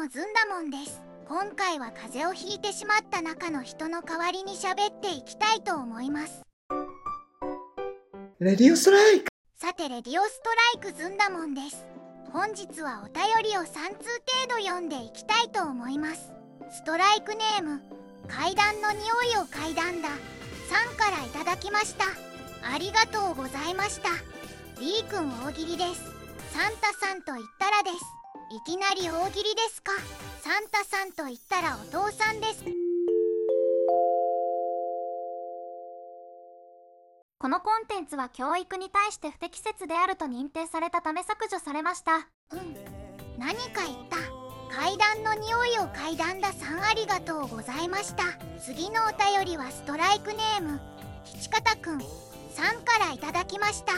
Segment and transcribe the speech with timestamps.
[0.00, 1.02] もずんだもんです。
[1.28, 6.40] 今回は風邪をひいてしまった中の人の代わりに喋っていきたいと思います。
[8.38, 9.26] レディオストライク。
[9.56, 10.48] さてレディオスト
[10.80, 11.86] ライクずんだもんです。
[12.32, 13.92] 本日はお便りを3通程
[14.48, 16.32] 度読んでいきたいと思います。
[16.70, 17.82] ストライクネーム
[18.26, 20.08] 階段の匂いを階段だ。
[20.08, 22.06] さんからいただきました。
[22.72, 24.08] ありがとうございました。
[24.80, 26.00] B 君大喜利です。
[26.54, 28.19] サンタさんと言ったらです
[28.52, 29.92] いきなり大喜利ですか。
[30.40, 32.64] サンタさんと言ったらお父さんです。
[37.38, 42.16] このコンテンツは教育に対して不適切であると認定されたため削除されました。
[42.16, 42.74] うん。
[43.38, 44.16] 何か言った。
[44.74, 48.24] 階段の匂いを階段ださんありがとうございました。
[48.60, 50.80] 次のお便りはストライクネーム。
[51.24, 53.92] 吉方くんさんからいただきました。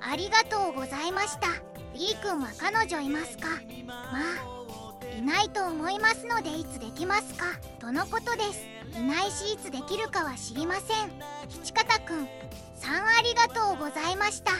[0.00, 1.71] ありがとうございました。
[1.94, 3.48] B 君は彼女いますか？
[3.86, 7.44] まあいないと思いますのでいつできますか？
[7.78, 8.98] とのことです。
[8.98, 11.10] いないしいつできるかは知りません。
[11.48, 12.28] 吉方くん
[12.74, 14.52] さんありがとうございました。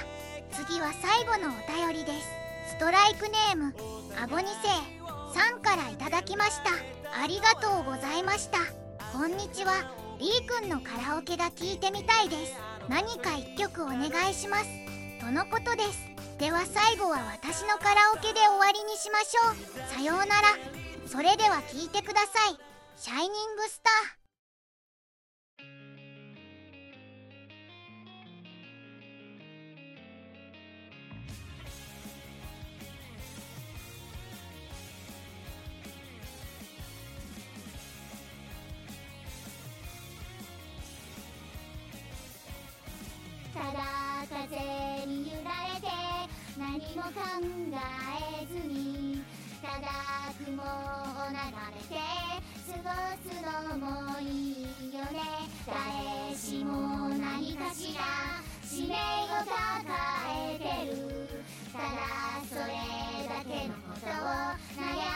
[0.50, 2.28] 次は最後のお便りです。
[2.70, 3.74] ストライクネーム
[4.22, 4.46] アゴ2世
[5.34, 6.70] さんからいただきました。
[7.22, 8.58] ありがとうございました。
[9.16, 9.72] こんにちは。
[10.18, 12.52] B 君のカラオケが聞いてみたいです。
[12.88, 14.66] 何か1曲お願いします。
[15.20, 16.11] とのことです。
[16.42, 19.94] では最後は私のカラオケで終わりにしましょう。
[19.94, 20.58] さようなら。
[21.06, 22.58] それでは聞いてください。
[22.96, 24.21] シャイニングスター。
[46.96, 47.10] も考
[48.40, 49.22] えずに
[49.62, 49.86] ただ
[50.44, 50.64] 雲を
[51.30, 51.36] 眺
[51.74, 51.96] めて
[52.68, 52.90] 過ご
[53.30, 55.18] すのもいいよね。
[55.66, 58.00] 誰しも何かしら
[58.64, 58.96] 使命を
[59.44, 59.54] 抱
[60.28, 60.96] えてる。
[61.72, 61.84] ただ
[62.48, 62.62] それ
[63.28, 64.12] だけのことを
[64.76, 65.11] 悩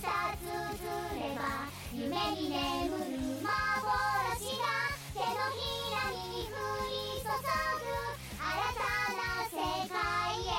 [0.00, 2.56] ニングスターつれば夢に眠
[2.96, 3.04] る
[3.44, 4.72] 幻が
[5.12, 5.60] 手のひ
[5.92, 6.56] らに降
[6.88, 7.84] り注ぐ。
[8.40, 10.00] 新たな世界
[10.40, 10.56] へ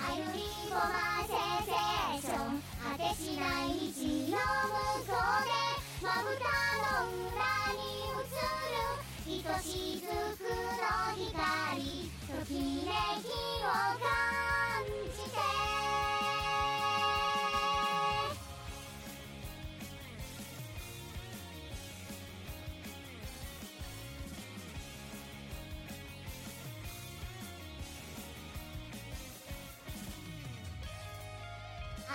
[0.00, 0.80] 歩り込ま
[1.20, 1.28] せ
[1.64, 4.00] セーション果てしない道
[4.30, 5.52] の向こうで
[6.00, 6.48] まぶた
[6.80, 7.28] の裏
[7.76, 7.76] に
[8.08, 8.80] 映る
[9.26, 10.06] 愛しず
[10.38, 10.71] く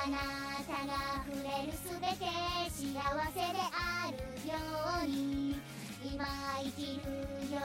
[0.07, 0.15] あな
[0.63, 2.23] たが触れるすべて
[2.71, 4.15] 幸せである
[4.47, 4.55] よ
[5.03, 5.59] うに
[6.01, 6.23] 今
[6.63, 7.01] 生きる
[7.43, 7.59] 喜び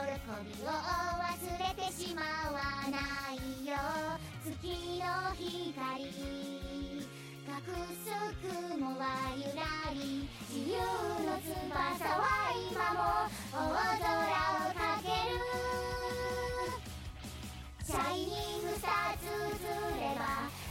[0.63, 2.21] を忘れてしま
[2.51, 2.59] わ
[2.91, 2.99] な
[3.31, 3.71] いよ
[4.43, 4.51] 月
[4.99, 5.07] の
[5.39, 6.11] 光隠
[8.03, 8.11] す
[8.75, 9.01] 雲は
[9.37, 10.75] ゆらり自由
[11.23, 12.27] の翼は
[12.69, 12.99] 今も
[13.53, 13.55] 大
[13.99, 14.32] 空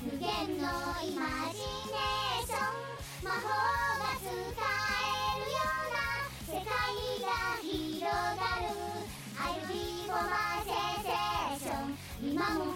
[0.05, 3.23] 無限のイマジネーション。
[3.23, 4.35] 魔法が使え
[5.39, 6.11] るような
[6.45, 6.67] 世界
[7.23, 7.31] が
[7.63, 8.67] 広がる。
[9.39, 9.75] 歩き
[10.11, 10.27] 込ま
[10.65, 11.95] せセーション。
[12.33, 12.75] 今も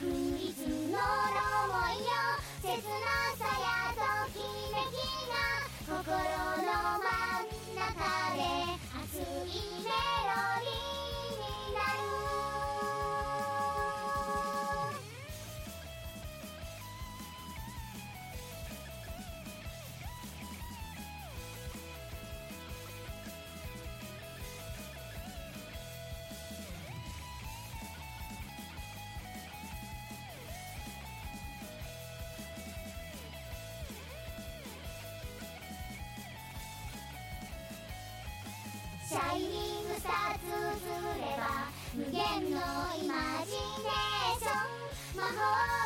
[45.35, 45.86] my.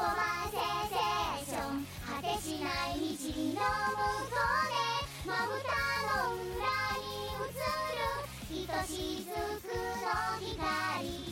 [0.00, 0.16] ごま
[0.48, 0.56] セ
[0.88, 3.68] セーション果てしない道の向
[4.00, 5.76] こうでまぶた
[6.24, 6.40] の裏
[6.96, 8.08] に映る
[8.48, 9.28] ひとしず
[9.60, 10.08] くの
[10.40, 11.29] 光。